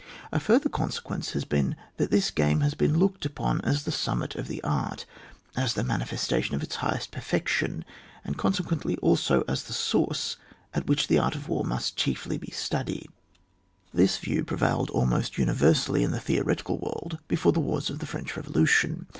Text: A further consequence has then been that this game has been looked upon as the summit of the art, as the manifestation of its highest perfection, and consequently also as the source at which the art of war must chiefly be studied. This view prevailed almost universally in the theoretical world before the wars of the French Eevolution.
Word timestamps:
A 0.31 0.39
further 0.39 0.67
consequence 0.67 1.33
has 1.33 1.43
then 1.43 1.47
been 1.49 1.75
that 1.97 2.09
this 2.09 2.31
game 2.31 2.61
has 2.61 2.73
been 2.73 2.97
looked 2.97 3.23
upon 3.23 3.61
as 3.61 3.83
the 3.83 3.91
summit 3.91 4.33
of 4.33 4.47
the 4.47 4.59
art, 4.63 5.05
as 5.55 5.75
the 5.75 5.83
manifestation 5.83 6.55
of 6.55 6.63
its 6.63 6.77
highest 6.77 7.11
perfection, 7.11 7.85
and 8.25 8.35
consequently 8.35 8.97
also 8.97 9.43
as 9.47 9.61
the 9.65 9.73
source 9.73 10.37
at 10.73 10.87
which 10.87 11.07
the 11.07 11.19
art 11.19 11.35
of 11.35 11.47
war 11.49 11.63
must 11.63 11.97
chiefly 11.97 12.39
be 12.39 12.49
studied. 12.49 13.09
This 13.93 14.17
view 14.17 14.43
prevailed 14.43 14.89
almost 14.89 15.37
universally 15.37 16.01
in 16.03 16.09
the 16.09 16.19
theoretical 16.19 16.79
world 16.79 17.19
before 17.27 17.51
the 17.51 17.59
wars 17.59 17.91
of 17.91 17.99
the 17.99 18.07
French 18.07 18.31
Eevolution. 18.33 19.05